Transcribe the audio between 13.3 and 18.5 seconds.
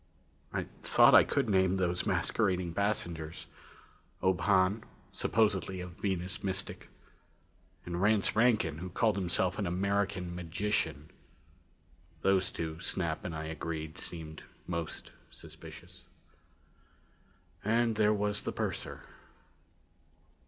I agreed, seemed most suspicious. And there was